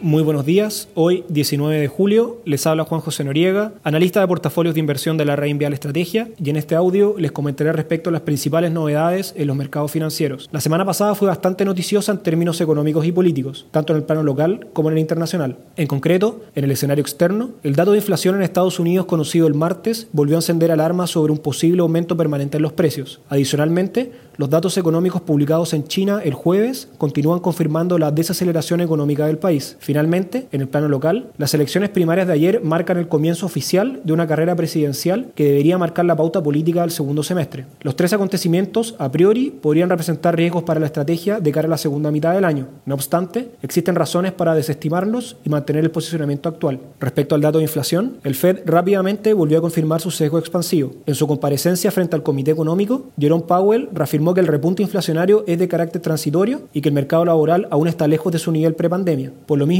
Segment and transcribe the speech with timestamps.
[0.00, 0.88] Muy buenos días.
[0.94, 5.24] Hoy, 19 de julio, les habla Juan José Noriega, analista de portafolios de inversión de
[5.24, 9.34] la Rein Vial Estrategia, y en este audio les comentaré respecto a las principales novedades
[9.36, 10.48] en los mercados financieros.
[10.52, 14.22] La semana pasada fue bastante noticiosa en términos económicos y políticos, tanto en el plano
[14.22, 15.56] local como en el internacional.
[15.74, 19.54] En concreto, en el escenario externo, el dato de inflación en Estados Unidos conocido el
[19.54, 23.20] martes volvió a encender alarmas sobre un posible aumento permanente en los precios.
[23.28, 29.38] Adicionalmente, los datos económicos publicados en China el jueves continúan confirmando la desaceleración económica del
[29.38, 29.76] país.
[29.88, 34.12] Finalmente, en el plano local, las elecciones primarias de ayer marcan el comienzo oficial de
[34.12, 37.64] una carrera presidencial que debería marcar la pauta política del segundo semestre.
[37.80, 41.78] Los tres acontecimientos, a priori, podrían representar riesgos para la estrategia de cara a la
[41.78, 42.66] segunda mitad del año.
[42.84, 46.80] No obstante, existen razones para desestimarlos y mantener el posicionamiento actual.
[47.00, 50.92] Respecto al dato de inflación, el Fed rápidamente volvió a confirmar su sesgo expansivo.
[51.06, 55.58] En su comparecencia frente al Comité Económico, Jerome Powell reafirmó que el repunte inflacionario es
[55.58, 59.32] de carácter transitorio y que el mercado laboral aún está lejos de su nivel prepandemia.
[59.46, 59.77] Por lo mismo,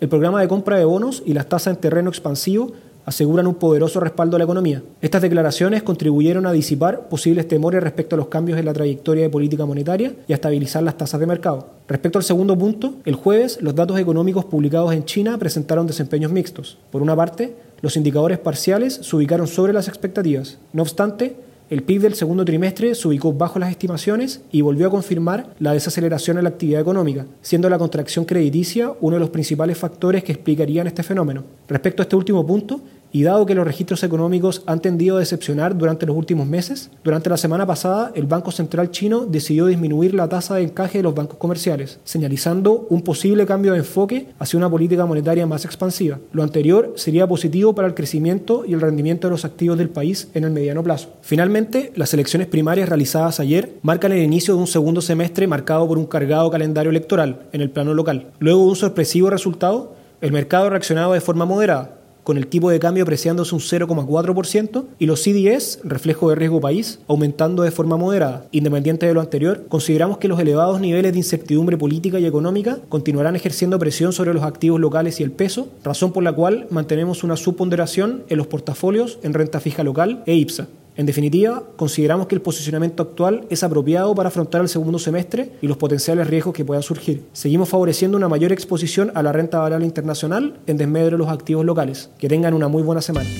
[0.00, 2.72] el programa de compra de bonos y las tasas en terreno expansivo
[3.04, 4.82] aseguran un poderoso respaldo a la economía.
[5.00, 9.30] Estas declaraciones contribuyeron a disipar posibles temores respecto a los cambios en la trayectoria de
[9.30, 11.68] política monetaria y a estabilizar las tasas de mercado.
[11.88, 16.76] Respecto al segundo punto, el jueves los datos económicos publicados en China presentaron desempeños mixtos.
[16.90, 20.58] Por una parte, los indicadores parciales se ubicaron sobre las expectativas.
[20.74, 21.34] No obstante,
[21.70, 25.74] el PIB del segundo trimestre se ubicó bajo las estimaciones y volvió a confirmar la
[25.74, 30.32] desaceleración en la actividad económica, siendo la contracción crediticia uno de los principales factores que
[30.32, 31.44] explicarían este fenómeno.
[31.68, 32.80] Respecto a este último punto,
[33.12, 37.30] y dado que los registros económicos han tendido a decepcionar durante los últimos meses, durante
[37.30, 41.14] la semana pasada el Banco Central chino decidió disminuir la tasa de encaje de los
[41.14, 46.18] bancos comerciales, señalizando un posible cambio de enfoque hacia una política monetaria más expansiva.
[46.32, 50.28] Lo anterior sería positivo para el crecimiento y el rendimiento de los activos del país
[50.34, 51.10] en el mediano plazo.
[51.22, 55.98] Finalmente, las elecciones primarias realizadas ayer marcan el inicio de un segundo semestre marcado por
[55.98, 58.28] un cargado calendario electoral en el plano local.
[58.38, 61.97] Luego de un sorpresivo resultado, el mercado reaccionado de forma moderada,
[62.28, 66.98] con el tipo de cambio apreciándose un 0,4% y los CDS, reflejo de riesgo país,
[67.08, 68.44] aumentando de forma moderada.
[68.52, 73.34] Independiente de lo anterior, consideramos que los elevados niveles de incertidumbre política y económica continuarán
[73.34, 77.38] ejerciendo presión sobre los activos locales y el peso, razón por la cual mantenemos una
[77.38, 80.68] subponderación en los portafolios en renta fija local e IPSA.
[80.98, 85.68] En definitiva, consideramos que el posicionamiento actual es apropiado para afrontar el segundo semestre y
[85.68, 87.22] los potenciales riesgos que puedan surgir.
[87.32, 91.64] Seguimos favoreciendo una mayor exposición a la renta variable internacional en desmedro de los activos
[91.64, 92.10] locales.
[92.18, 93.30] Que tengan una muy buena semana.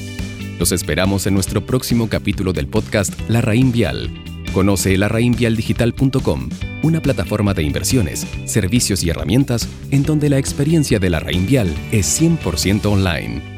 [0.60, 4.08] Los esperamos en nuestro próximo capítulo del podcast La Raín Vial.
[4.54, 6.50] Conoce larraínvialdigital.com,
[6.84, 11.74] una plataforma de inversiones, servicios y herramientas en donde la experiencia de la Raín Vial
[11.90, 13.57] es 100% online.